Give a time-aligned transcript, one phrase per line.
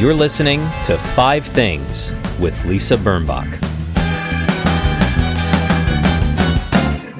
[0.00, 2.10] You're listening to Five Things
[2.40, 3.62] with Lisa Birnbach.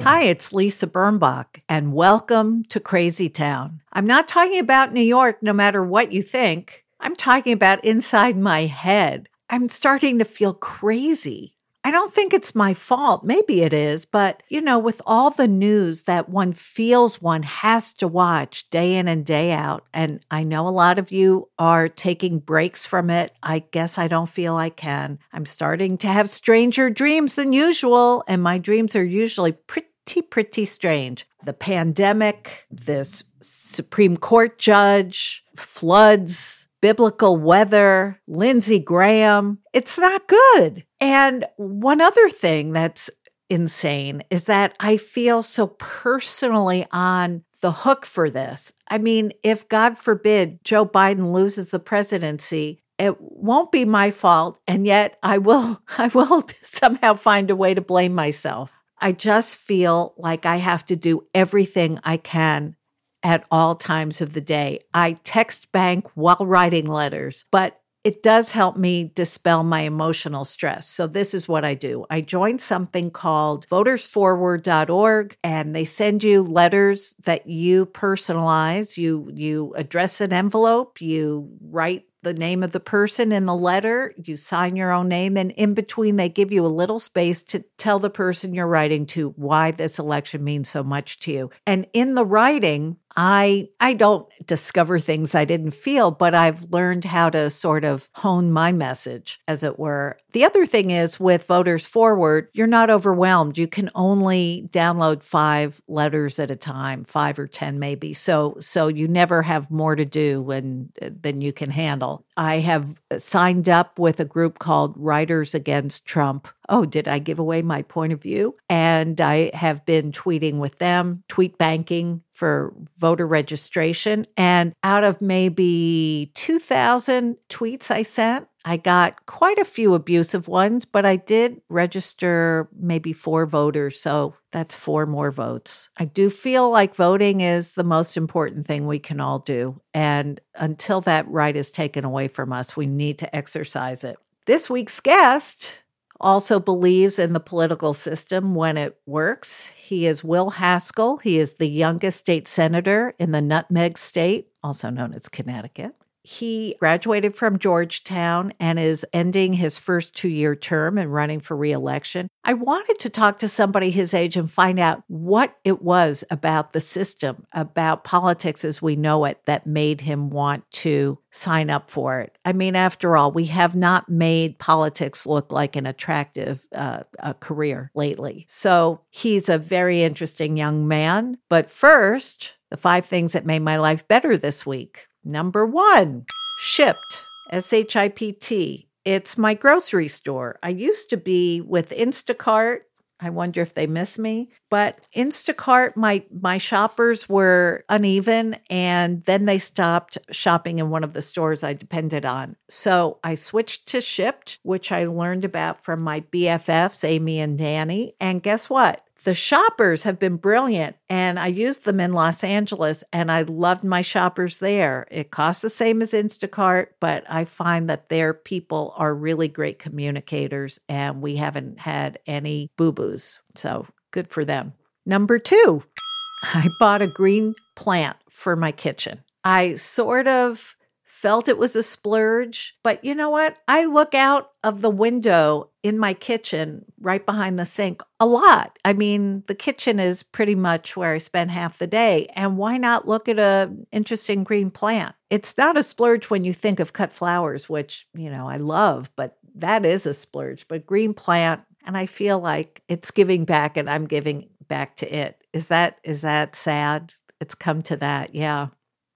[0.01, 3.81] Hi, it's Lisa Birnbach, and welcome to Crazy Town.
[3.93, 6.83] I'm not talking about New York, no matter what you think.
[6.99, 9.29] I'm talking about inside my head.
[9.47, 11.53] I'm starting to feel crazy.
[11.83, 13.23] I don't think it's my fault.
[13.23, 17.93] Maybe it is, but you know, with all the news that one feels one has
[17.95, 21.89] to watch day in and day out, and I know a lot of you are
[21.89, 23.33] taking breaks from it.
[23.41, 25.17] I guess I don't feel I can.
[25.33, 30.65] I'm starting to have stranger dreams than usual, and my dreams are usually pretty, pretty
[30.65, 31.25] strange.
[31.45, 39.59] The pandemic, this Supreme Court judge, floods, biblical weather, Lindsey Graham.
[39.73, 40.85] It's not good.
[41.01, 43.09] And one other thing that's
[43.49, 48.71] insane is that I feel so personally on the hook for this.
[48.87, 54.59] I mean, if God forbid Joe Biden loses the presidency, it won't be my fault
[54.67, 58.71] and yet I will I will somehow find a way to blame myself.
[58.99, 62.75] I just feel like I have to do everything I can
[63.23, 64.79] at all times of the day.
[64.93, 70.87] I text bank while writing letters, but it does help me dispel my emotional stress.
[70.87, 72.05] So this is what I do.
[72.09, 78.97] I joined something called votersforward.org and they send you letters that you personalize.
[78.97, 84.13] You you address an envelope, you write the name of the person in the letter,
[84.23, 87.63] you sign your own name, and in between, they give you a little space to
[87.77, 91.49] tell the person you're writing to why this election means so much to you.
[91.65, 97.05] And in the writing, I I don't discover things I didn't feel, but I've learned
[97.05, 100.17] how to sort of hone my message as it were.
[100.33, 103.57] The other thing is with Voters Forward, you're not overwhelmed.
[103.57, 108.13] You can only download 5 letters at a time, 5 or 10 maybe.
[108.13, 112.25] So so you never have more to do when than you can handle.
[112.37, 117.37] I have signed up with a group called Writers Against Trump oh, did I give
[117.37, 118.55] away my point of view?
[118.69, 124.25] And I have been tweeting with them, tweet banking for voter registration.
[124.35, 130.83] And out of maybe 2,000 tweets I sent, I got quite a few abusive ones,
[130.83, 134.01] but I did register maybe four voters.
[134.01, 135.91] So that's four more votes.
[135.97, 139.79] I do feel like voting is the most important thing we can all do.
[139.93, 144.17] And until that right is taken away from us, we need to exercise it.
[144.47, 145.83] This week's guest
[146.21, 149.65] also believes in the political system when it works.
[149.65, 151.17] He is Will Haskell.
[151.17, 155.95] He is the youngest state senator in the Nutmeg State, also known as Connecticut.
[156.23, 161.57] He graduated from Georgetown and is ending his first two year term and running for
[161.57, 162.27] reelection.
[162.43, 166.73] I wanted to talk to somebody his age and find out what it was about
[166.73, 171.89] the system, about politics as we know it, that made him want to sign up
[171.89, 172.37] for it.
[172.45, 177.03] I mean, after all, we have not made politics look like an attractive uh,
[177.39, 178.45] career lately.
[178.47, 181.37] So he's a very interesting young man.
[181.49, 185.07] But first, the five things that made my life better this week.
[185.23, 186.25] Number one,
[186.59, 188.87] Shipt, S H I P T.
[189.05, 190.59] It's my grocery store.
[190.61, 192.81] I used to be with Instacart.
[193.23, 194.49] I wonder if they miss me.
[194.69, 201.13] But Instacart, my my shoppers were uneven and then they stopped shopping in one of
[201.13, 202.55] the stores I depended on.
[202.69, 208.13] So I switched to Shipt, which I learned about from my BFFs, Amy and Danny.
[208.19, 209.03] And guess what?
[209.23, 213.83] The shoppers have been brilliant, and I used them in Los Angeles, and I loved
[213.83, 215.05] my shoppers there.
[215.11, 219.77] It costs the same as Instacart, but I find that their people are really great
[219.77, 223.39] communicators, and we haven't had any boo boos.
[223.55, 224.73] So good for them.
[225.05, 225.83] Number two,
[226.43, 229.23] I bought a green plant for my kitchen.
[229.43, 230.75] I sort of
[231.11, 232.75] felt it was a splurge.
[232.83, 233.57] But you know what?
[233.67, 238.79] I look out of the window in my kitchen right behind the sink a lot.
[238.85, 242.27] I mean, the kitchen is pretty much where I spend half the day.
[242.35, 245.13] And why not look at a interesting green plant?
[245.29, 249.11] It's not a splurge when you think of cut flowers, which, you know, I love,
[249.17, 250.67] but that is a splurge.
[250.69, 255.13] But green plant, and I feel like it's giving back and I'm giving back to
[255.13, 255.43] it.
[255.51, 257.13] Is that is that sad?
[257.41, 258.33] It's come to that.
[258.33, 258.67] Yeah.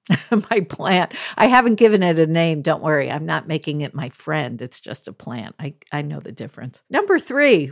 [0.50, 1.14] my plant.
[1.38, 2.62] I haven't given it a name.
[2.62, 3.10] Don't worry.
[3.10, 4.62] I'm not making it my friend.
[4.62, 5.56] It's just a plant.
[5.60, 6.82] I, I know the difference.
[6.90, 7.72] Number three,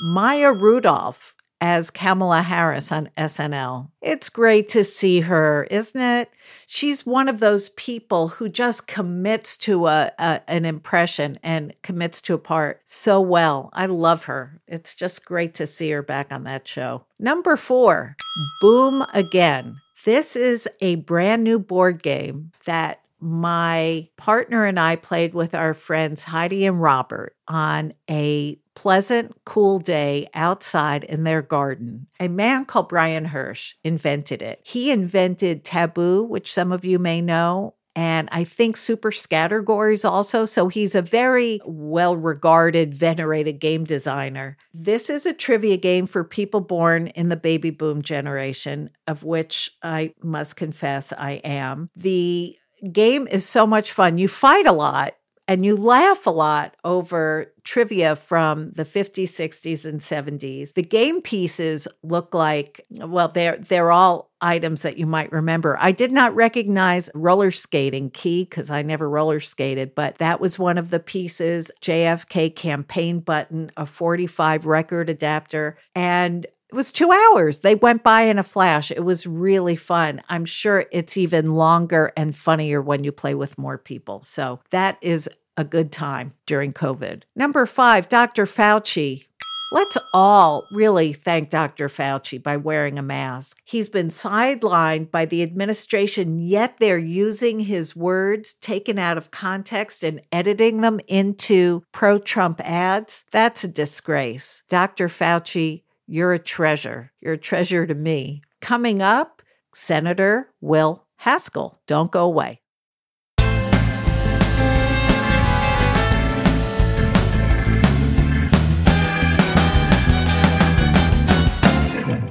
[0.00, 3.90] Maya Rudolph as Kamala Harris on SNL.
[4.00, 6.30] It's great to see her, isn't it?
[6.66, 12.22] She's one of those people who just commits to a, a, an impression and commits
[12.22, 13.70] to a part so well.
[13.72, 14.60] I love her.
[14.68, 17.04] It's just great to see her back on that show.
[17.18, 18.16] Number 4,
[18.60, 19.80] Boom Again.
[20.08, 25.74] This is a brand new board game that my partner and I played with our
[25.74, 32.06] friends Heidi and Robert on a pleasant, cool day outside in their garden.
[32.18, 34.62] A man called Brian Hersch invented it.
[34.64, 40.44] He invented Taboo, which some of you may know, and I think Super Scattergories also.
[40.44, 44.56] So he's a very well regarded, venerated game designer.
[44.72, 49.72] This is a trivia game for people born in the baby boom generation, of which
[49.82, 51.90] I must confess I am.
[51.96, 52.56] The
[52.92, 54.16] game is so much fun.
[54.16, 55.14] You fight a lot
[55.48, 60.74] and you laugh a lot over trivia from the 50s, 60s, and 70s.
[60.74, 65.76] The game pieces look like, well, they're they're all items that you might remember.
[65.80, 70.58] I did not recognize roller skating key because I never roller skated, but that was
[70.58, 71.70] one of the pieces.
[71.80, 77.60] JFK campaign button, a 45 record adapter, and it was two hours.
[77.60, 78.90] They went by in a flash.
[78.90, 80.22] It was really fun.
[80.28, 84.22] I'm sure it's even longer and funnier when you play with more people.
[84.22, 87.22] So that is a good time during COVID.
[87.34, 88.44] Number five, Dr.
[88.44, 89.24] Fauci.
[89.70, 91.88] Let's all really thank Dr.
[91.90, 93.58] Fauci by wearing a mask.
[93.66, 100.02] He's been sidelined by the administration, yet they're using his words taken out of context
[100.02, 103.24] and editing them into pro Trump ads.
[103.30, 104.62] That's a disgrace.
[104.70, 105.08] Dr.
[105.08, 107.12] Fauci, you're a treasure.
[107.20, 108.42] You're a treasure to me.
[108.62, 109.42] Coming up,
[109.74, 111.80] Senator Will Haskell.
[111.86, 112.62] Don't go away.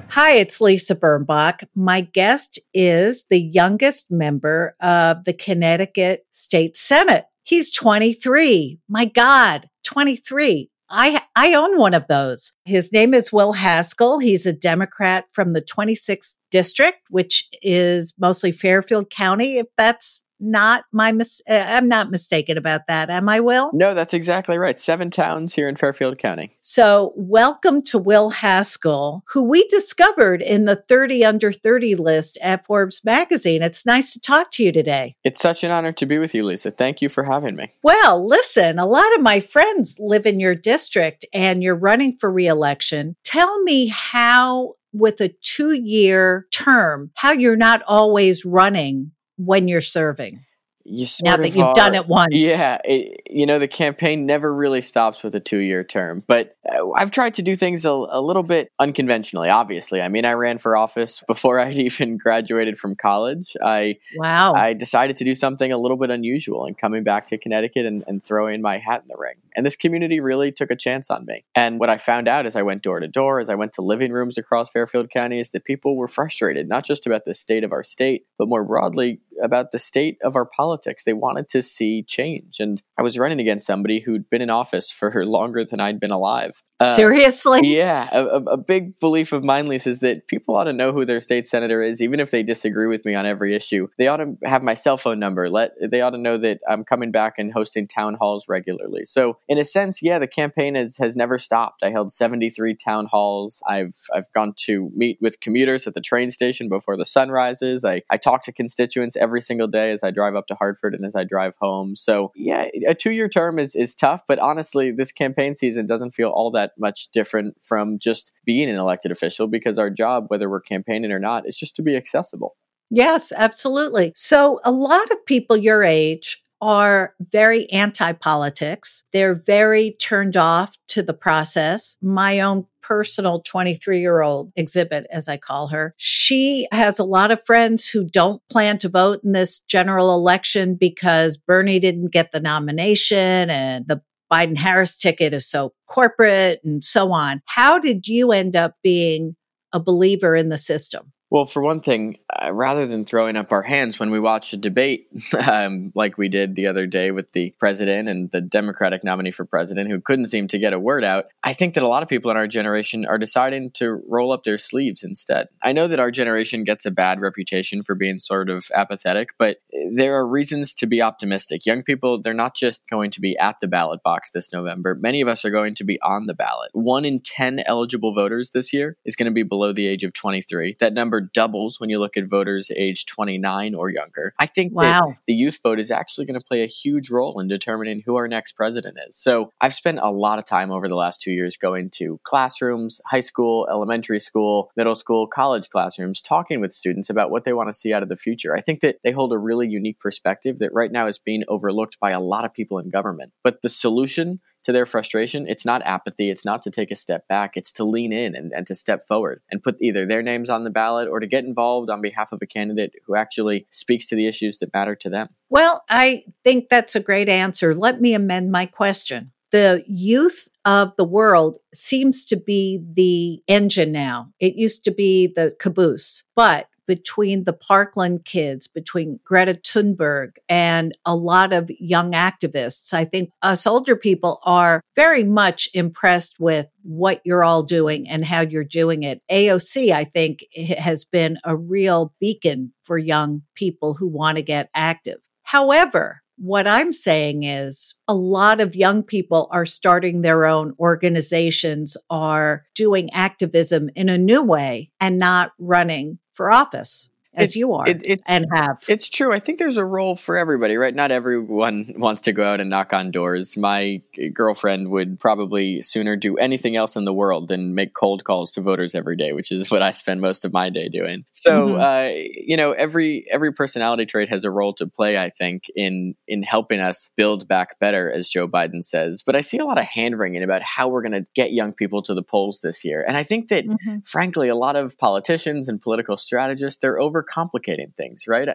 [0.10, 1.64] Hi, it's Lisa Birnbach.
[1.76, 7.26] My guest is the youngest member of the Connecticut State Senate.
[7.44, 8.80] He's 23.
[8.90, 10.72] My God, 23.
[10.90, 12.54] I I own one of those.
[12.66, 14.20] His name is Will Haskell.
[14.20, 20.86] He's a Democrat from the 26th district, which is mostly Fairfield County, if that's not
[20.92, 23.72] my mis- uh, I'm not mistaken about that, am I, Will?
[23.74, 24.78] No, that's exactly right.
[24.78, 26.56] Seven towns here in Fairfield County.
[26.62, 32.66] So, welcome to Will Haskell, who we discovered in the 30 under 30 list at
[32.66, 33.62] Forbes magazine.
[33.64, 35.16] It's nice to talk to you today.
[35.24, 36.72] It's such an honor to be with you, Lisa.
[36.72, 37.74] Thank you for having me.
[37.84, 42.32] Well, listen, a lot of my friends live in your district and you're running for
[42.32, 43.16] reelection.
[43.24, 49.82] Tell me how with a two year term, how you're not always running when you're
[49.82, 50.46] serving
[50.88, 52.30] you now that you've are, done it once.
[52.32, 56.92] Yeah, it, you know the campaign never really stops with a two-year term, but uh,
[56.92, 59.50] I've tried to do things a, a, little bit unconventionally.
[59.50, 63.56] Obviously, I mean, I ran for office before I'd even graduated from college.
[63.62, 67.38] I wow, I decided to do something a little bit unusual and coming back to
[67.38, 69.36] Connecticut and, and throwing my hat in the ring.
[69.56, 71.44] And this community really took a chance on me.
[71.56, 73.82] And what I found out as I went door to door, as I went to
[73.82, 77.64] living rooms across Fairfield County, is that people were frustrated, not just about the state
[77.64, 81.04] of our state, but more broadly about the state of our politics.
[81.04, 82.60] They wanted to see change.
[82.60, 86.12] And I was running against somebody who'd been in office for longer than I'd been
[86.12, 86.64] alive.
[86.80, 87.62] Uh, Seriously?
[87.64, 88.08] Yeah.
[88.12, 91.20] A, a, big belief of mine, Lisa, is that people ought to know who their
[91.20, 93.88] state senator is, even if they disagree with me on every issue.
[93.98, 95.50] They ought to have my cell phone number.
[95.50, 99.06] Let They ought to know that I'm coming back and hosting town halls regularly.
[99.06, 101.84] So, in a sense, yeah, the campaign has, has never stopped.
[101.84, 103.64] I held 73 town halls.
[103.68, 107.86] I've, I've gone to meet with commuters at the train station before the sun rises.
[107.86, 111.06] I, I talk to constituents every single day as I drive up to Hartford and
[111.06, 111.96] as I drive home.
[111.96, 116.12] So, yeah, a two year term is, is tough, but honestly, this campaign season doesn't
[116.12, 120.26] feel all that that much different from just being an elected official because our job,
[120.28, 122.56] whether we're campaigning or not, is just to be accessible.
[122.90, 124.14] Yes, absolutely.
[124.16, 129.04] So, a lot of people your age are very anti politics.
[129.14, 131.98] They're very turned off to the process.
[132.02, 137.32] My own personal 23 year old exhibit, as I call her, she has a lot
[137.32, 142.32] of friends who don't plan to vote in this general election because Bernie didn't get
[142.32, 147.42] the nomination and the Biden Harris ticket is so corporate and so on.
[147.46, 149.36] How did you end up being
[149.74, 151.14] a believer in the system?
[151.30, 154.58] Well, for one thing, uh, rather than throwing up our hands when we watch a
[154.58, 155.08] debate,
[155.48, 159.44] um, like we did the other day with the president and the Democratic nominee for
[159.44, 162.08] president who couldn't seem to get a word out, I think that a lot of
[162.08, 165.48] people in our generation are deciding to roll up their sleeves instead.
[165.62, 169.58] I know that our generation gets a bad reputation for being sort of apathetic, but
[169.92, 171.66] there are reasons to be optimistic.
[171.66, 174.96] Young people, they're not just going to be at the ballot box this November.
[174.96, 176.70] Many of us are going to be on the ballot.
[176.72, 180.14] One in 10 eligible voters this year is going to be below the age of
[180.14, 180.78] 23.
[180.80, 184.34] That number number doubles when you look at voters age 29 or younger.
[184.40, 184.84] I think wow.
[184.84, 188.16] that the youth vote is actually going to play a huge role in determining who
[188.16, 189.16] our next president is.
[189.16, 193.02] So I've spent a lot of time over the last two years going to classrooms,
[193.06, 197.70] high school, elementary school, middle school, college classrooms, talking with students about what they want
[197.70, 198.56] to see out of the future.
[198.56, 202.00] I think that they hold a really unique perspective that right now is being overlooked
[202.00, 203.32] by a lot of people in government.
[203.44, 207.26] But the solution to their frustration, it's not apathy, it's not to take a step
[207.30, 210.50] back, it's to lean in and, and to step forward and put either their names
[210.50, 214.08] on the ballot or to get involved on behalf of a candidate who actually speaks
[214.08, 215.30] to the issues that matter to them.
[215.50, 217.74] Well, I think that's a great answer.
[217.74, 223.94] Let me amend my question the youth of the world seems to be the engine
[223.94, 224.34] now.
[224.42, 230.98] It used to be the caboose, but between the Parkland kids, between Greta Thunberg and
[231.06, 232.94] a lot of young activists.
[232.94, 238.26] I think us older people are very much impressed with what you're all doing and
[238.26, 239.22] how you're doing it.
[239.30, 240.46] AOC, I think,
[240.78, 245.20] has been a real beacon for young people who want to get active.
[245.44, 251.98] However, what I'm saying is a lot of young people are starting their own organizations,
[252.12, 257.74] are doing activism in a new way and not running for office as it, you
[257.74, 258.84] are it, and have.
[258.88, 259.32] It's true.
[259.32, 260.94] I think there's a role for everybody, right?
[260.94, 263.56] Not everyone wants to go out and knock on doors.
[263.56, 264.02] My
[264.34, 268.62] girlfriend would probably sooner do anything else in the world than make cold calls to
[268.62, 271.26] voters every day, which is what I spend most of my day doing.
[271.32, 271.80] So, mm-hmm.
[271.80, 275.18] uh, you know, every every personality trait has a role to play.
[275.18, 279.22] I think in in helping us build back better, as Joe Biden says.
[279.24, 281.74] But I see a lot of hand wringing about how we're going to get young
[281.74, 284.00] people to the polls this year, and I think that, mm-hmm.
[284.06, 288.50] frankly, a lot of politicians and political strategists they're over complicating things, right?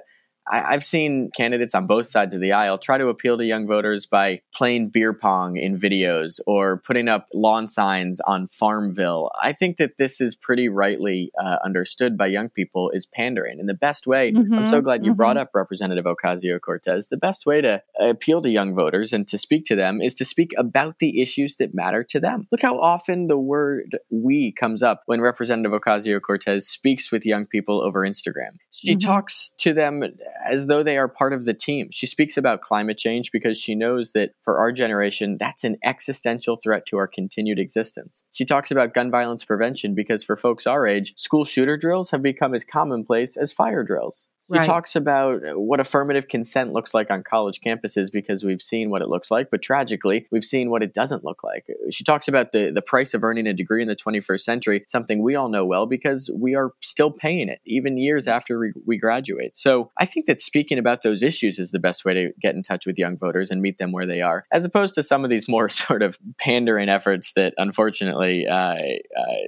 [0.50, 3.66] I, have seen candidates on both sides of the aisle try to appeal to young
[3.66, 9.30] voters by playing beer pong in videos or putting up lawn signs on Farmville.
[9.40, 13.60] I think that this is pretty rightly uh, understood by young people is pandering.
[13.60, 15.16] And the best way, mm-hmm, I'm so glad you mm-hmm.
[15.16, 19.38] brought up Representative Ocasio Cortez, the best way to appeal to young voters and to
[19.38, 22.48] speak to them is to speak about the issues that matter to them.
[22.50, 27.46] Look how often the word we comes up when Representative Ocasio Cortez speaks with young
[27.46, 28.56] people over Instagram.
[28.70, 29.08] She mm-hmm.
[29.08, 30.02] talks to them
[30.44, 31.88] as though they are part of the team.
[31.90, 36.56] She speaks about climate change because she knows that for our generation, that's an existential
[36.56, 38.24] threat to our continued existence.
[38.32, 42.22] She talks about gun violence prevention because for folks our age, school shooter drills have
[42.22, 44.26] become as commonplace as fire drills.
[44.52, 44.66] He right.
[44.66, 49.08] talks about what affirmative consent looks like on college campuses because we've seen what it
[49.08, 51.66] looks like, but tragically, we've seen what it doesn't look like.
[51.90, 55.22] She talks about the, the price of earning a degree in the 21st century, something
[55.22, 58.98] we all know well because we are still paying it even years after we, we
[58.98, 59.56] graduate.
[59.56, 62.62] So I think that speaking about those issues is the best way to get in
[62.62, 65.30] touch with young voters and meet them where they are, as opposed to some of
[65.30, 68.76] these more sort of pandering efforts that unfortunately uh, uh,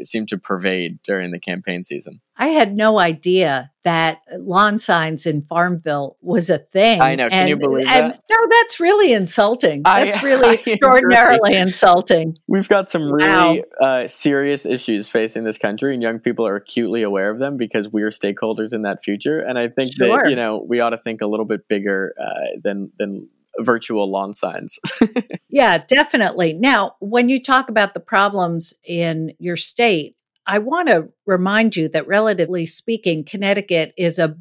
[0.03, 2.21] seem to pervade during the campaign season.
[2.37, 7.01] I had no idea that lawn signs in Farmville was a thing.
[7.01, 7.29] I know.
[7.29, 8.23] Can and, you believe that?
[8.31, 9.83] No, that's really insulting.
[9.85, 12.37] That's I, really I extraordinarily insulting.
[12.49, 14.03] We've got some really wow.
[14.03, 17.93] uh, serious issues facing this country, and young people are acutely aware of them because
[17.93, 19.39] we are stakeholders in that future.
[19.39, 20.23] And I think sure.
[20.23, 23.29] that you know we ought to think a little bit bigger uh, than than
[23.61, 24.79] virtual lawn signs.
[25.49, 26.55] yeah, definitely.
[26.55, 31.89] Now, when you talk about the problems in your state, I want to remind you
[31.91, 34.37] that, relatively speaking, Connecticut is a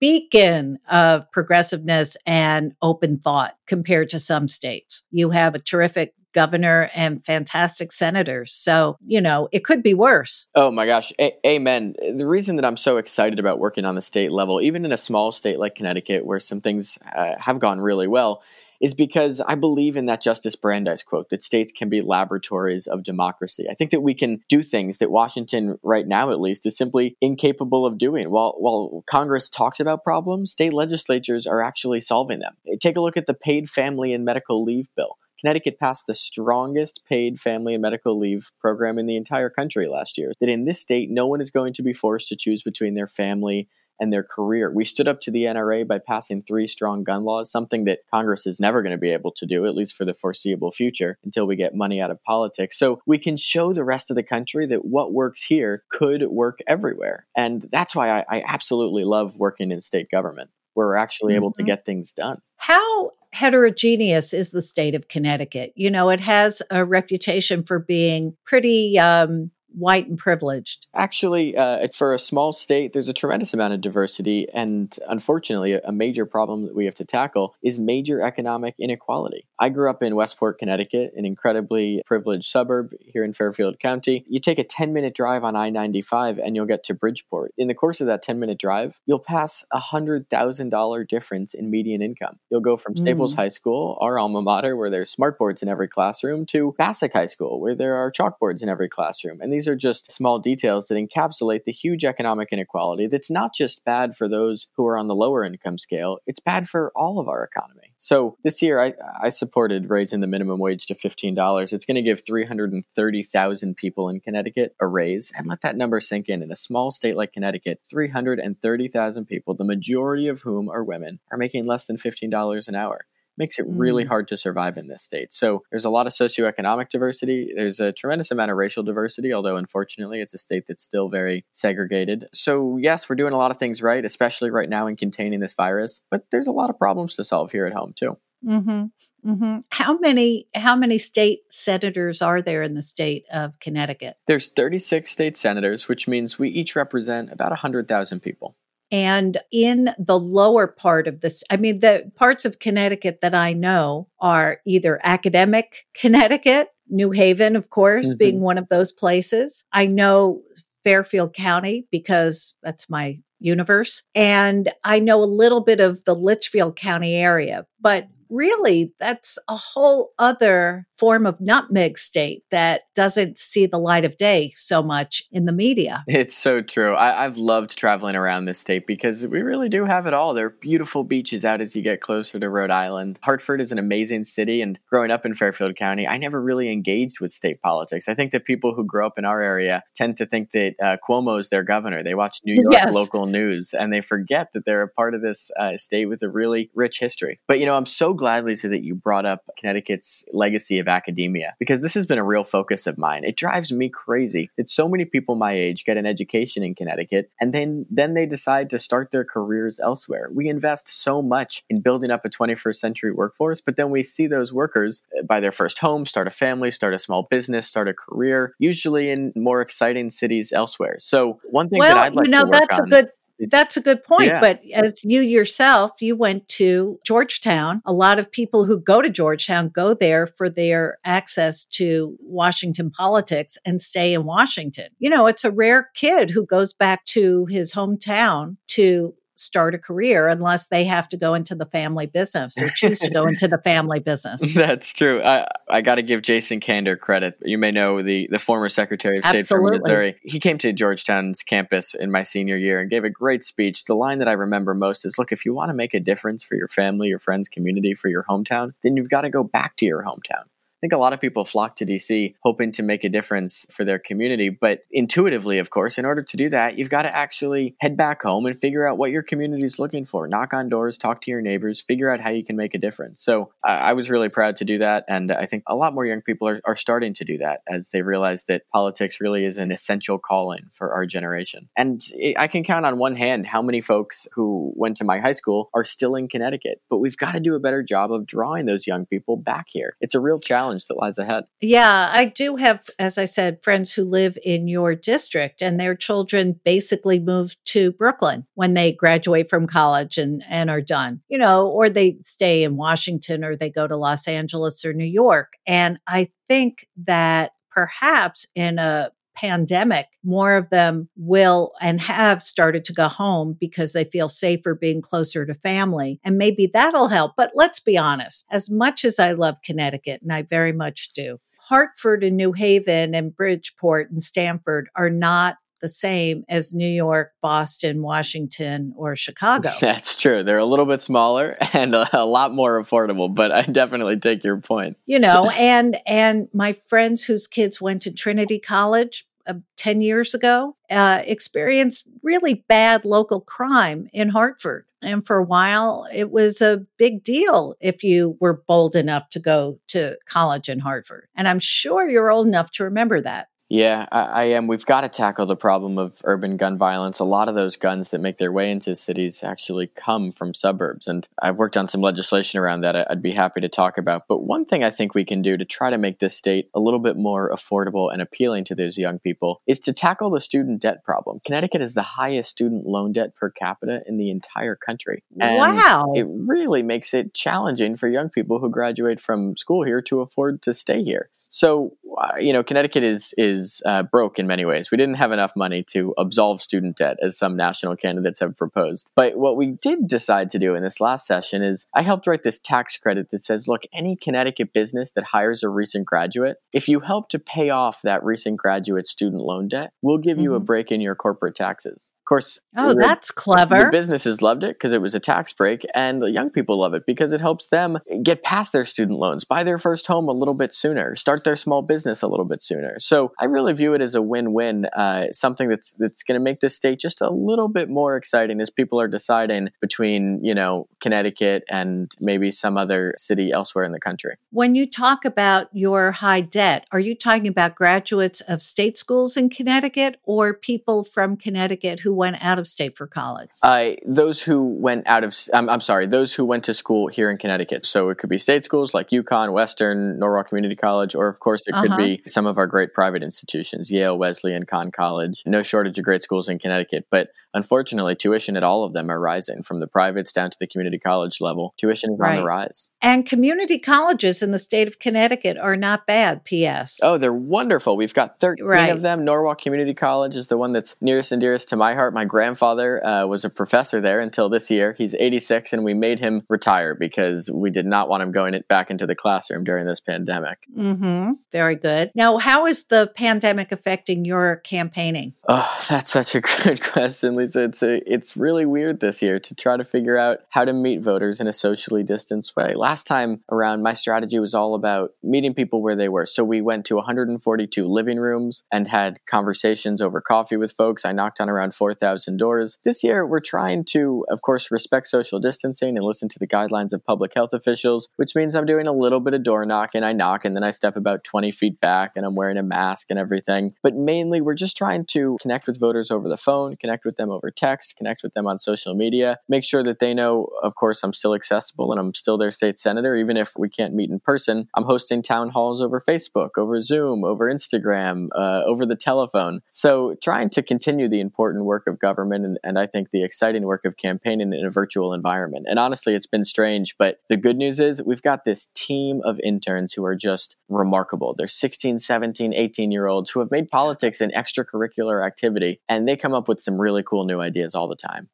[0.00, 5.02] beacon of progressiveness and open thought compared to some states.
[5.10, 8.52] You have a terrific governor and fantastic senators.
[8.52, 10.48] So, you know, it could be worse.
[10.54, 11.12] Oh my gosh.
[11.18, 11.94] A- amen.
[12.16, 14.96] The reason that I'm so excited about working on the state level, even in a
[14.96, 18.42] small state like Connecticut, where some things uh, have gone really well,
[18.80, 23.02] is because I believe in that Justice Brandeis quote that states can be laboratories of
[23.02, 23.66] democracy.
[23.70, 27.16] I think that we can do things that Washington, right now at least, is simply
[27.20, 28.30] incapable of doing.
[28.30, 32.56] While, while Congress talks about problems, state legislatures are actually solving them.
[32.80, 35.18] Take a look at the paid family and medical leave bill.
[35.40, 40.18] Connecticut passed the strongest paid family and medical leave program in the entire country last
[40.18, 40.32] year.
[40.40, 43.06] That in this state, no one is going to be forced to choose between their
[43.06, 43.68] family
[44.00, 44.70] and their career.
[44.72, 48.46] We stood up to the NRA by passing three strong gun laws, something that Congress
[48.46, 51.46] is never going to be able to do, at least for the foreseeable future, until
[51.46, 52.78] we get money out of politics.
[52.78, 56.60] So we can show the rest of the country that what works here could work
[56.66, 57.26] everywhere.
[57.36, 60.50] And that's why I, I absolutely love working in state government.
[60.86, 61.42] We're actually mm-hmm.
[61.42, 61.66] able to mm-hmm.
[61.66, 62.40] get things done.
[62.56, 65.72] How heterogeneous is the state of Connecticut?
[65.74, 70.86] You know, it has a reputation for being pretty um, white and privileged?
[70.94, 74.46] Actually, uh, for a small state, there's a tremendous amount of diversity.
[74.52, 79.46] And unfortunately, a major problem that we have to tackle is major economic inequality.
[79.58, 84.24] I grew up in Westport, Connecticut, an incredibly privileged suburb here in Fairfield County.
[84.28, 87.52] You take a 10 minute drive on I 95 and you'll get to Bridgeport.
[87.56, 92.02] In the course of that 10 minute drive, you'll pass a $100,000 difference in median
[92.02, 92.38] income.
[92.50, 93.36] You'll go from Staples mm.
[93.36, 97.60] High School, our alma mater, where there's smartboards in every classroom, to Bassick High School,
[97.60, 99.40] where there are chalkboards in every classroom.
[99.40, 103.84] And these are just small details that encapsulate the huge economic inequality that's not just
[103.84, 107.26] bad for those who are on the lower income scale, it's bad for all of
[107.26, 107.92] our economy.
[107.98, 111.72] So this year, I, I supported raising the minimum wage to $15.
[111.72, 115.32] It's going to give 330,000 people in Connecticut a raise.
[115.36, 116.40] And let that number sink in.
[116.40, 121.38] In a small state like Connecticut, 330,000 people, the majority of whom are women, are
[121.38, 123.06] making less than $15 an hour
[123.38, 124.08] makes it really mm.
[124.08, 125.32] hard to survive in this state.
[125.32, 127.52] So there's a lot of socioeconomic diversity.
[127.54, 131.44] There's a tremendous amount of racial diversity, although unfortunately it's a state that's still very
[131.52, 132.28] segregated.
[132.32, 135.54] So yes, we're doing a lot of things right, especially right now in containing this
[135.54, 138.16] virus, but there's a lot of problems to solve here at home too.
[138.44, 139.30] Mm-hmm.
[139.30, 139.58] Mm-hmm.
[139.70, 144.16] How many how many state senators are there in the state of Connecticut?
[144.26, 148.56] There's 36 state senators, which means we each represent about 100,000 people.
[148.90, 153.52] And in the lower part of this, I mean, the parts of Connecticut that I
[153.52, 158.18] know are either academic Connecticut, New Haven, of course, mm-hmm.
[158.18, 159.64] being one of those places.
[159.72, 160.42] I know
[160.84, 164.02] Fairfield County because that's my universe.
[164.14, 169.56] And I know a little bit of the Litchfield County area, but really that's a
[169.56, 175.22] whole other form of nutmeg state that doesn't see the light of day so much
[175.30, 176.04] in the media.
[176.18, 176.96] It's so true.
[176.96, 180.34] I, have loved traveling around this state because we really do have it all.
[180.34, 183.20] There are beautiful beaches out as you get closer to Rhode Island.
[183.22, 187.20] Hartford is an amazing city, and growing up in Fairfield County, I never really engaged
[187.20, 188.08] with state politics.
[188.08, 190.96] I think that people who grow up in our area tend to think that uh,
[191.08, 192.02] Cuomo is their governor.
[192.02, 192.92] They watch New York yes.
[192.92, 196.28] local news and they forget that they're a part of this uh, state with a
[196.28, 197.38] really rich history.
[197.46, 201.54] But, you know, I'm so glad, Lisa, that you brought up Connecticut's legacy of academia
[201.58, 203.24] because this has been a real focus of mine.
[203.24, 207.30] It drives me crazy that so many people my age get an education in Connecticut
[207.40, 210.28] and then then they decide to start their careers elsewhere.
[210.32, 214.26] We invest so much in building up a 21st century workforce, but then we see
[214.26, 217.88] those workers uh, buy their first home, start a family, start a small business, start
[217.88, 220.96] a career, usually in more exciting cities elsewhere.
[220.98, 223.10] So one thing well, that I'd like you know, to work that's on, a good
[223.40, 224.28] that's a good point.
[224.28, 224.40] Yeah.
[224.40, 227.82] But as you yourself, you went to Georgetown.
[227.86, 232.90] A lot of people who go to Georgetown go there for their access to Washington
[232.90, 234.88] politics and stay in Washington.
[234.98, 239.78] You know, it's a rare kid who goes back to his hometown to start a
[239.78, 243.46] career unless they have to go into the family business or choose to go into
[243.46, 244.54] the family business.
[244.54, 245.22] That's true.
[245.22, 247.38] I, I got to give Jason Kander credit.
[247.42, 249.78] You may know the, the former Secretary of State Absolutely.
[249.78, 250.16] from Missouri.
[250.22, 253.84] He came to Georgetown's campus in my senior year and gave a great speech.
[253.84, 256.42] The line that I remember most is look, if you want to make a difference
[256.42, 259.76] for your family, your friends, community, for your hometown, then you've got to go back
[259.76, 260.44] to your hometown.
[260.78, 263.84] I think a lot of people flock to DC hoping to make a difference for
[263.84, 264.48] their community.
[264.48, 268.22] But intuitively, of course, in order to do that, you've got to actually head back
[268.22, 270.28] home and figure out what your community is looking for.
[270.28, 273.20] Knock on doors, talk to your neighbors, figure out how you can make a difference.
[273.24, 275.04] So I was really proud to do that.
[275.08, 277.88] And I think a lot more young people are, are starting to do that as
[277.88, 281.68] they realize that politics really is an essential calling for our generation.
[281.76, 282.00] And
[282.36, 285.70] I can count on one hand how many folks who went to my high school
[285.74, 286.82] are still in Connecticut.
[286.88, 289.96] But we've got to do a better job of drawing those young people back here.
[290.00, 291.44] It's a real challenge challenge that lies ahead.
[291.60, 295.94] Yeah, I do have, as I said, friends who live in your district and their
[295.94, 301.38] children basically move to Brooklyn when they graduate from college and, and are done, you
[301.38, 305.54] know, or they stay in Washington or they go to Los Angeles or New York.
[305.66, 312.84] And I think that perhaps in a pandemic, more of them will and have started
[312.86, 316.20] to go home because they feel safer being closer to family.
[316.24, 317.32] And maybe that'll help.
[317.36, 321.38] But let's be honest, as much as I love Connecticut, and I very much do,
[321.60, 327.32] Hartford and New Haven and Bridgeport and Stamford are not the same as New York,
[327.42, 329.70] Boston, Washington, or Chicago.
[329.80, 330.42] That's true.
[330.42, 334.44] They're a little bit smaller and a, a, lot more affordable, but I definitely take
[334.44, 334.96] your point.
[335.06, 340.34] You know, and and my friends whose kids went to Trinity College uh, 10 years
[340.34, 344.84] ago uh, experienced really bad local crime in Hartford.
[345.00, 349.40] And for a while, it was a big deal if you were bold enough to
[349.40, 351.28] go to college in Hartford.
[351.36, 353.48] And I'm sure you're old enough to remember that.
[353.68, 354.66] Yeah, I, I, am.
[354.66, 357.18] We've got to tackle the problem of urban gun violence.
[357.18, 361.06] A lot of those guns that make their way into cities actually come from suburbs.
[361.06, 364.22] And I've worked on some legislation around that I'd be happy to talk about.
[364.26, 366.80] But one thing I think we can do to try to make this state a
[366.80, 370.80] little bit more affordable and appealing to those young people is to tackle the student
[370.80, 371.38] debt problem.
[371.44, 375.22] Connecticut is the highest student loan debt per capita in the entire country.
[375.38, 376.14] And wow.
[376.14, 380.62] It really makes it challenging for young people who graduate from school here to afford
[380.62, 381.28] to stay here.
[381.48, 384.90] So, uh, you know, Connecticut is is uh, broke in many ways.
[384.90, 389.10] We didn't have enough money to absolve student debt, as some national candidates have proposed.
[389.16, 392.42] But what we did decide to do in this last session is I helped write
[392.42, 396.88] this tax credit that says, look, any Connecticut business that hires a recent graduate, if
[396.88, 400.44] you help to pay off that recent graduate student loan debt, we'll give mm-hmm.
[400.44, 400.66] you a mm-hmm.
[400.66, 403.84] break in your corporate taxes course, oh, that's clever.
[403.84, 406.94] The businesses loved it because it was a tax break, and the young people love
[406.94, 410.32] it because it helps them get past their student loans, buy their first home a
[410.32, 412.96] little bit sooner, start their small business a little bit sooner.
[412.98, 416.60] So I really view it as a win-win, uh, something that's that's going to make
[416.60, 420.86] this state just a little bit more exciting as people are deciding between you know
[421.00, 424.36] Connecticut and maybe some other city elsewhere in the country.
[424.50, 429.36] When you talk about your high debt, are you talking about graduates of state schools
[429.36, 433.48] in Connecticut or people from Connecticut who went out of state for college?
[433.62, 437.30] Uh, those who went out of, I'm, I'm sorry, those who went to school here
[437.30, 437.86] in Connecticut.
[437.86, 441.62] So it could be state schools like UConn, Western, Norwalk Community College, or of course
[441.66, 441.96] it could uh-huh.
[441.96, 445.42] be some of our great private institutions, Yale, Wesleyan, Conn College.
[445.46, 447.06] No shortage of great schools in Connecticut.
[447.10, 450.66] But unfortunately, tuition at all of them are rising from the privates down to the
[450.66, 451.74] community college level.
[451.78, 452.36] Tuition is right.
[452.36, 452.90] on the rise.
[453.02, 456.98] And community colleges in the state of Connecticut are not bad, P.S.
[457.02, 457.96] Oh, they're wonderful.
[457.96, 458.90] We've got 13 right.
[458.90, 459.24] of them.
[459.24, 462.14] Norwalk Community College is the one that's nearest and dearest to my heart.
[462.14, 464.94] My grandfather uh, was a professor there until this year.
[464.96, 468.90] He's 86, and we made him retire because we did not want him going back
[468.90, 470.58] into the classroom during this pandemic.
[470.76, 471.30] Mm-hmm.
[471.52, 472.10] Very good.
[472.14, 475.34] Now, how is the pandemic affecting your campaigning?
[475.48, 477.47] Oh, that's such a good question, Lisa.
[477.56, 481.00] It's a, it's really weird this year to try to figure out how to meet
[481.00, 482.74] voters in a socially distanced way.
[482.74, 486.26] Last time around, my strategy was all about meeting people where they were.
[486.26, 491.04] So we went to 142 living rooms and had conversations over coffee with folks.
[491.04, 492.78] I knocked on around 4,000 doors.
[492.84, 496.92] This year, we're trying to, of course, respect social distancing and listen to the guidelines
[496.92, 500.02] of public health officials, which means I'm doing a little bit of door knocking.
[500.02, 503.06] I knock and then I step about 20 feet back and I'm wearing a mask
[503.10, 503.74] and everything.
[503.82, 507.27] But mainly, we're just trying to connect with voters over the phone, connect with them
[507.30, 511.02] over text, connect with them on social media, make sure that they know, of course,
[511.02, 514.20] I'm still accessible and I'm still their state senator, even if we can't meet in
[514.20, 514.68] person.
[514.74, 519.60] I'm hosting town halls over Facebook, over Zoom, over Instagram, uh, over the telephone.
[519.70, 523.64] So, trying to continue the important work of government and, and I think the exciting
[523.64, 525.66] work of campaigning in a virtual environment.
[525.68, 529.40] And honestly, it's been strange, but the good news is we've got this team of
[529.40, 531.34] interns who are just remarkable.
[531.36, 536.16] They're 16, 17, 18 year olds who have made politics an extracurricular activity, and they
[536.16, 538.28] come up with some really cool new ideas all the time.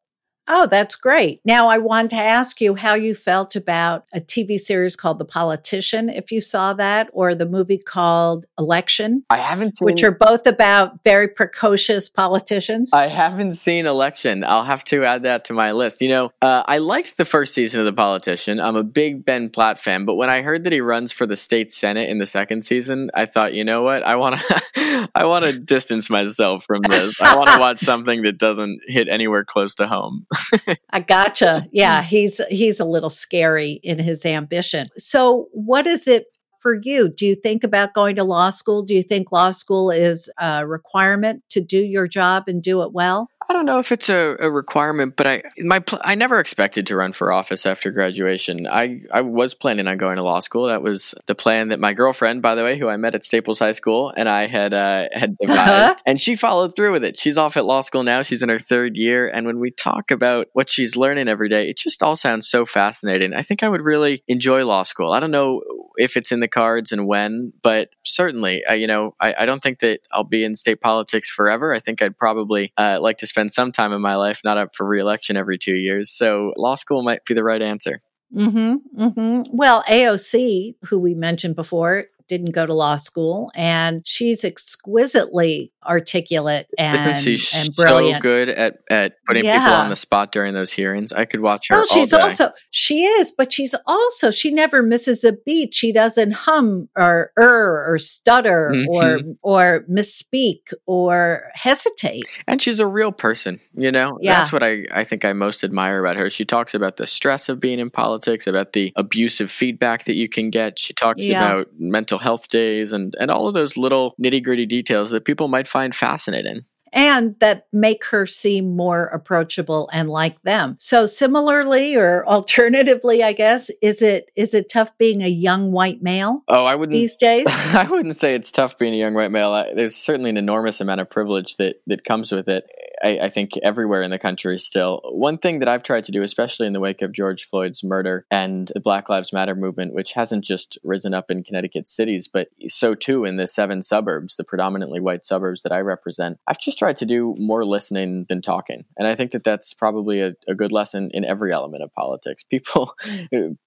[0.47, 1.41] Oh, that's great.
[1.45, 5.25] Now, I want to ask you how you felt about a TV series called The
[5.25, 9.25] Politician, if you saw that, or the movie called Election.
[9.31, 9.87] I haven't seen.
[9.87, 12.91] Which are both about very precocious politicians.
[12.93, 14.45] I haven't seen Election.
[14.45, 16.03] I'll have to add that to my list.
[16.03, 18.61] You know, uh, I liked the first season of The Politician.
[18.61, 21.37] I'm a big Ben Platt fan, but when I heard that he runs for the
[21.37, 24.03] state senate in the second season, I thought, you know what?
[24.03, 27.19] I want to, I want to distance myself from this.
[27.21, 30.27] I want to watch something that doesn't hit anywhere close to home.
[30.91, 31.67] I gotcha.
[31.73, 32.07] Yeah, mm.
[32.07, 34.89] he's he's a little scary in his ambition.
[34.97, 36.27] So, what is it
[36.61, 37.11] for you?
[37.11, 38.83] Do you think about going to law school?
[38.83, 42.93] Do you think law school is a requirement to do your job and do it
[42.93, 43.29] well?
[43.49, 46.97] I don't know if it's a, a, requirement, but I my I never expected to
[46.97, 48.67] run for office after graduation.
[48.67, 50.67] I, I was planning on going to law school.
[50.67, 53.59] That was the plan that my girlfriend, by the way, who I met at Staples
[53.59, 55.47] High School, and I had uh, had uh-huh.
[55.47, 57.19] devised, and she followed through with it.
[57.19, 58.23] She's off at law school now.
[58.23, 61.69] She's in her third year, and when we talk about what she's learning every day,
[61.69, 63.35] it just all sounds so fascinating.
[63.35, 65.13] I think I would really enjoy law school.
[65.13, 65.63] I don't know
[65.97, 69.63] if it's in the cards and when, but certainly, uh, you know, I, I, don't
[69.63, 71.75] think that I'll be in state politics forever.
[71.75, 74.75] I think I'd probably uh, like to spend some time in my life not up
[74.75, 76.11] for reelection every two years.
[76.11, 78.03] So law school might be the right answer.
[78.35, 79.57] Mm-hmm, mm-hmm.
[79.57, 86.67] Well, AOC, who we mentioned before, didn't go to law school and she's exquisitely articulate
[86.79, 88.17] and, Isn't she and brilliant.
[88.19, 91.13] so good at, at putting people on the spot during those hearings?
[91.13, 92.19] I could watch her Well, she's day.
[92.19, 95.75] also she is, but she's also she never misses a beat.
[95.75, 99.31] She doesn't hum or er or stutter or Mm-hmm.
[99.43, 102.23] or misspeak or hesitate.
[102.47, 104.19] And she's a real person, you know?
[104.21, 104.39] Yeah.
[104.39, 106.31] That's what I, I think I most admire about her.
[106.31, 110.29] She talks about the stress of being in politics, about the abusive feedback that you
[110.29, 110.79] can get.
[110.79, 111.45] She talks Yeah.
[111.45, 115.49] about mental health days and, and all of those little nitty gritty details that people
[115.49, 116.63] might find fascinating.
[116.97, 120.77] and that make her seem more approachable and like them.
[120.79, 126.01] So similarly or alternatively, I guess, is it is it tough being a young white
[126.03, 126.45] male?
[126.47, 127.47] Oh, I wouldn't These days?
[127.75, 129.53] I wouldn't say it's tough being a young white male.
[129.53, 132.65] I, there's certainly an enormous amount of privilege that that comes with it.
[133.05, 135.01] I, I think everywhere in the country still.
[135.05, 138.27] One thing that I've tried to do, especially in the wake of George Floyd's murder
[138.31, 142.49] and the Black Lives Matter movement, which hasn't just risen up in Connecticut cities, but
[142.69, 146.39] so too in the seven suburbs, the predominantly white suburbs that I represent.
[146.47, 150.21] I've just tried to do more listening than talking, and I think that that's probably
[150.21, 152.43] a, a good lesson in every element of politics.
[152.55, 152.95] People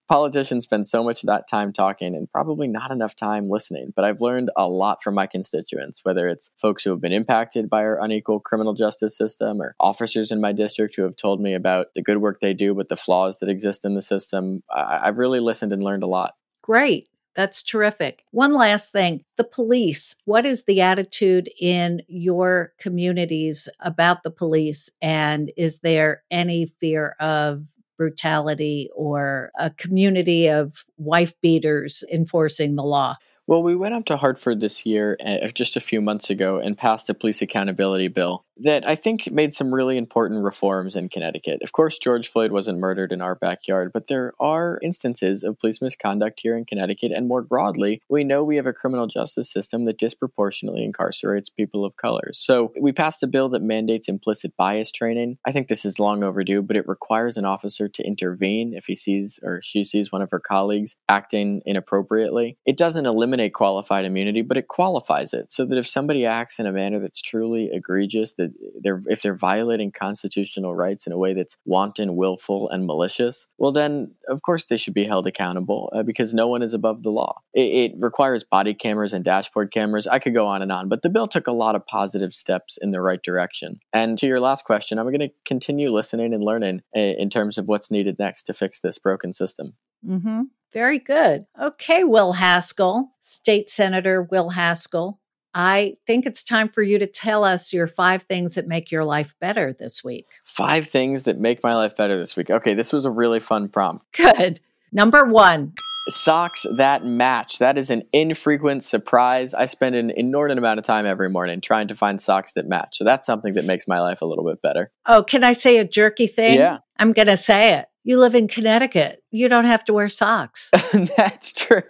[0.08, 3.94] politicians spend so much of that time talking and probably not enough time listening.
[3.96, 7.70] But I've learned a lot from my constituents, whether it's folks who have been impacted
[7.70, 11.54] by our unequal criminal justice system or officers in my district who have told me
[11.54, 14.64] about the good work they do, but the flaws that exist in the system.
[14.74, 16.36] I've really listened and learned a lot.
[16.62, 17.10] Great.
[17.36, 18.24] That's terrific.
[18.32, 20.16] One last thing the police.
[20.26, 24.90] What is the attitude in your communities about the police?
[25.04, 27.64] And is there any fear of
[27.98, 33.16] brutality or a community of wife beaters enforcing the law?
[33.48, 36.78] Well, we went up to Hartford this year, uh, just a few months ago, and
[36.78, 41.62] passed a police accountability bill that I think made some really important reforms in Connecticut.
[41.62, 45.82] Of course, George Floyd wasn't murdered in our backyard, but there are instances of police
[45.82, 49.86] misconduct here in Connecticut, and more broadly, we know we have a criminal justice system
[49.86, 52.32] that disproportionately incarcerates people of color.
[52.34, 55.38] So we passed a bill that mandates implicit bias training.
[55.46, 58.96] I think this is long overdue, but it requires an officer to intervene if he
[58.96, 62.58] sees or she sees one of her colleagues acting inappropriately.
[62.66, 66.66] It doesn't eliminate qualified immunity, but it qualifies it so that if somebody acts in
[66.66, 68.47] a manner that's truly egregious, that
[68.82, 73.72] they're if they're violating constitutional rights in a way that's wanton, willful, and malicious, well,
[73.72, 77.12] then of course they should be held accountable uh, because no one is above the
[77.12, 77.42] law.
[77.54, 80.08] It, it requires body cameras and dashboard cameras.
[80.08, 82.78] I could go on and on, but the bill took a lot of positive steps
[82.82, 83.80] in the right direction.
[83.94, 87.58] And to your last question, I'm going to continue listening and learning uh, in terms
[87.58, 89.74] of what's needed next to fix this broken system.
[90.06, 90.44] Mm-hmm.
[90.74, 91.46] Very good.
[91.60, 95.20] Okay, Will Haskell, State Senator Will Haskell.
[95.54, 99.04] I think it's time for you to tell us your five things that make your
[99.04, 100.28] life better this week.
[100.44, 102.50] Five things that make my life better this week.
[102.50, 104.06] Okay, this was a really fun prompt.
[104.14, 104.60] Good.
[104.92, 105.74] Number one,
[106.10, 107.60] Socks that match.
[107.60, 109.54] That is an infrequent surprise.
[109.54, 112.98] I spend an inordinate amount of time every morning trying to find socks that match.
[112.98, 114.90] So that's something that makes my life a little bit better.
[115.06, 116.60] oh, can I say a jerky thing?
[116.60, 116.78] Yeah.
[116.98, 117.88] I'm going to say it.
[118.08, 119.22] You live in Connecticut.
[119.32, 120.72] You don't have to wear socks.
[121.18, 121.82] That's true.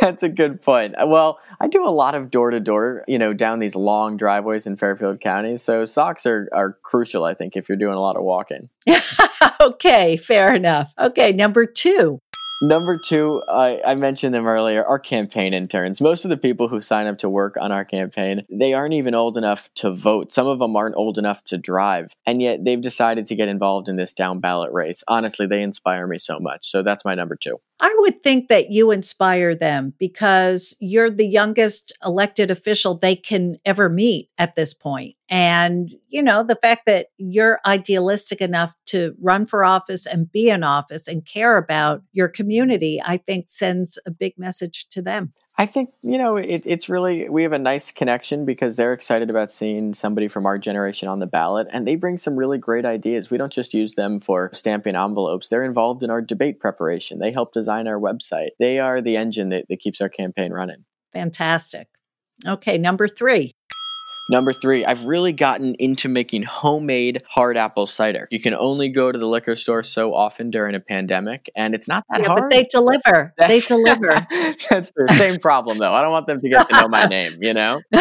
[0.00, 0.94] That's a good point.
[0.96, 4.16] Uh, well, I do a lot of door to door, you know, down these long
[4.16, 5.56] driveways in Fairfield County.
[5.56, 8.68] So socks are, are crucial, I think, if you're doing a lot of walking.
[9.60, 10.92] okay, fair enough.
[10.96, 12.20] Okay, number two.
[12.62, 16.00] Number two, I, I mentioned them earlier, our campaign interns.
[16.02, 19.14] Most of the people who sign up to work on our campaign, they aren't even
[19.14, 20.30] old enough to vote.
[20.30, 22.12] Some of them aren't old enough to drive.
[22.26, 25.02] And yet they've decided to get involved in this down ballot race.
[25.08, 26.70] Honestly, they inspire me so much.
[26.70, 27.60] So that's my number two.
[27.80, 33.58] I would think that you inspire them because you're the youngest elected official they can
[33.64, 35.16] ever meet at this point.
[35.30, 40.50] And, you know, the fact that you're idealistic enough to run for office and be
[40.50, 45.32] in office and care about your community, I think sends a big message to them.
[45.60, 49.28] I think, you know, it, it's really, we have a nice connection because they're excited
[49.28, 52.86] about seeing somebody from our generation on the ballot and they bring some really great
[52.86, 53.28] ideas.
[53.28, 57.18] We don't just use them for stamping envelopes, they're involved in our debate preparation.
[57.18, 58.52] They help design our website.
[58.58, 60.86] They are the engine that, that keeps our campaign running.
[61.12, 61.88] Fantastic.
[62.46, 63.52] Okay, number three.
[64.28, 68.28] Number three, I've really gotten into making homemade hard apple cider.
[68.30, 71.88] You can only go to the liquor store so often during a pandemic, and it's
[71.88, 72.42] not that Yeah, hard.
[72.42, 73.34] but they deliver.
[73.38, 74.26] They deliver.
[74.70, 75.92] That's the same problem, though.
[75.92, 77.80] I don't want them to get to know my name, you know?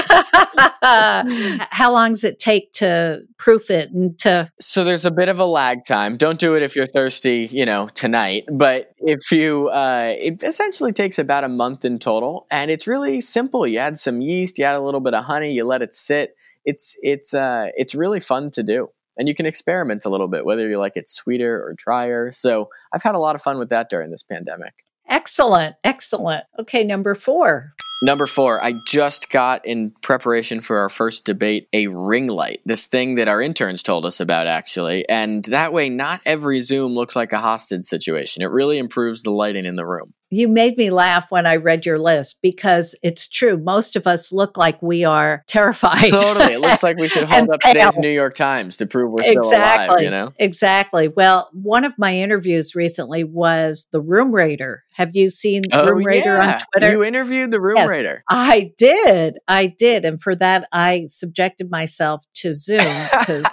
[0.81, 5.39] How long does it take to proof it and to So there's a bit of
[5.39, 6.15] a lag time.
[6.17, 8.43] Don't do it if you're thirsty, you know, tonight.
[8.51, 13.21] But if you, uh, it essentially takes about a month in total, and it's really
[13.21, 13.65] simple.
[13.65, 16.18] You add some yeast, you add a little bit of honey, you let it sit.
[16.65, 20.45] It's it's uh, it's really fun to do, and you can experiment a little bit,
[20.45, 22.31] whether you like it sweeter or drier.
[22.31, 24.73] So I've had a lot of fun with that during this pandemic.
[25.09, 25.75] Excellent.
[25.83, 26.45] Excellent.
[26.59, 27.73] Okay, number four.
[28.01, 32.85] Number four, I just got in preparation for our first debate a ring light, this
[32.85, 35.07] thing that our interns told us about actually.
[35.09, 38.41] And that way, not every Zoom looks like a hostage situation.
[38.41, 41.85] It really improves the lighting in the room you made me laugh when I read
[41.85, 43.57] your list because it's true.
[43.57, 46.11] Most of us look like we are terrified.
[46.11, 46.53] Totally.
[46.53, 49.43] It looks like we should hold up today's New York Times to prove we're still
[49.43, 49.87] exactly.
[49.87, 50.33] alive, you know?
[50.37, 51.07] Exactly.
[51.07, 54.83] Well, one of my interviews recently was the Room Rater.
[54.93, 56.53] Have you seen oh, Room Rater yeah.
[56.53, 56.91] on Twitter?
[56.91, 58.23] You interviewed the Room yes, Rater.
[58.29, 59.37] I did.
[59.47, 60.05] I did.
[60.05, 62.79] And for that, I subjected myself to Zoom
[63.19, 63.45] because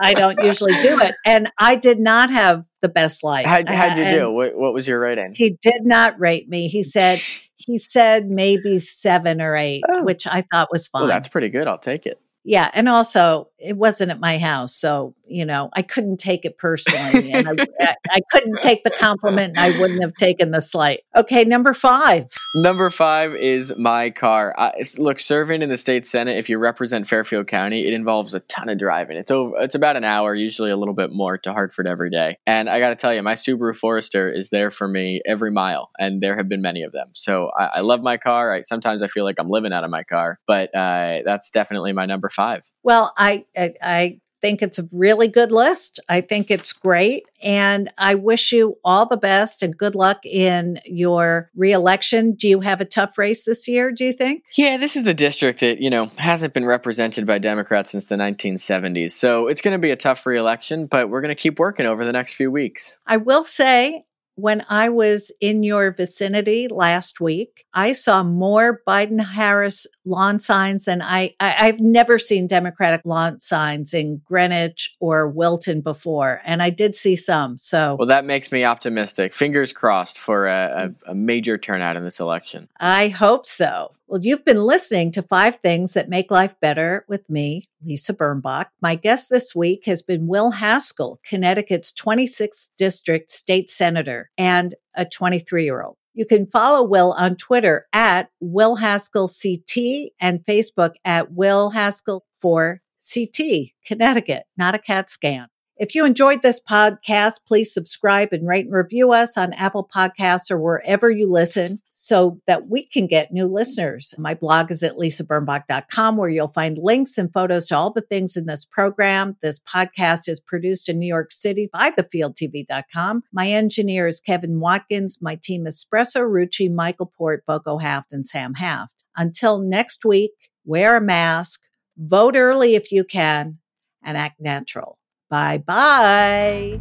[0.00, 1.14] I don't usually do it.
[1.24, 3.46] And I did not have the best life.
[3.46, 4.30] How, how'd you and do?
[4.30, 5.34] What, what was your rating?
[5.34, 6.68] He did not rate me.
[6.68, 7.20] He said,
[7.56, 10.04] he said maybe seven or eight, oh.
[10.04, 11.02] which I thought was fine.
[11.02, 11.66] Well, that's pretty good.
[11.66, 12.20] I'll take it.
[12.44, 12.70] Yeah.
[12.72, 14.74] And also, it wasn't at my house.
[14.74, 17.32] So, you know, I couldn't take it personally.
[17.32, 17.48] and
[17.80, 21.00] I, I, couldn't take the compliment and I wouldn't have taken the slight.
[21.16, 21.44] Okay.
[21.44, 22.26] Number five.
[22.54, 24.54] Number five is my car.
[24.56, 28.40] I, look, serving in the state Senate, if you represent Fairfield County, it involves a
[28.40, 29.16] ton of driving.
[29.16, 32.36] It's over, it's about an hour, usually a little bit more to Hartford every day.
[32.46, 35.90] And I got to tell you, my Subaru Forester is there for me every mile.
[35.98, 37.08] And there have been many of them.
[37.14, 38.52] So I, I love my car.
[38.54, 41.92] I, sometimes I feel like I'm living out of my car, but uh, that's definitely
[41.92, 42.62] my number five.
[42.82, 46.00] Well, I, I, I think it's a really good list.
[46.08, 47.24] I think it's great.
[47.42, 52.32] And I wish you all the best and good luck in your reelection.
[52.32, 54.44] Do you have a tough race this year, do you think?
[54.56, 58.16] Yeah, this is a district that, you know, hasn't been represented by Democrats since the
[58.16, 59.12] 1970s.
[59.12, 62.04] So it's going to be a tough reelection, but we're going to keep working over
[62.04, 62.98] the next few weeks.
[63.06, 64.04] I will say,
[64.38, 70.84] when I was in your vicinity last week, I saw more Biden Harris lawn signs
[70.84, 76.62] than I, I have never seen Democratic lawn signs in Greenwich or Wilton before, and
[76.62, 77.58] I did see some.
[77.58, 79.34] So well, that makes me optimistic.
[79.34, 80.94] Fingers crossed for a, a, mm.
[81.08, 82.68] a major turnout in this election.
[82.78, 83.90] I hope so.
[84.10, 88.68] Well, you've been listening to Five Things That Make Life Better with me, Lisa Birnbach.
[88.80, 95.04] My guest this week has been Will Haskell, Connecticut's 26th District State Senator and a
[95.04, 95.98] 23 year old.
[96.14, 102.24] You can follow Will on Twitter at Will Haskell CT and Facebook at Will Haskell
[102.40, 102.80] for
[103.12, 105.48] CT, Connecticut, not a CAT scan.
[105.78, 110.50] If you enjoyed this podcast, please subscribe and rate and review us on Apple Podcasts
[110.50, 114.12] or wherever you listen so that we can get new listeners.
[114.18, 118.36] My blog is at lisabirnbach.com where you'll find links and photos to all the things
[118.36, 119.36] in this program.
[119.40, 123.22] This podcast is produced in New York City by thefieldtv.com.
[123.32, 125.18] My engineer is Kevin Watkins.
[125.20, 129.04] My team is Espresso Rucci, Michael Port, Boko Haft, and Sam Haft.
[129.16, 130.32] Until next week,
[130.64, 131.60] wear a mask,
[131.96, 133.58] vote early if you can,
[134.02, 134.97] and act natural.
[135.30, 136.80] Bye bye.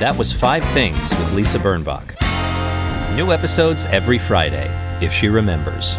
[0.00, 2.14] That was Five Things with Lisa Birnbach.
[3.16, 4.68] New episodes every Friday,
[5.00, 5.96] if she remembers.